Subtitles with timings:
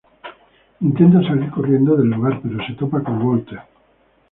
[0.79, 3.59] Intenta salir corriendo del lugar, pero se topa con Walter.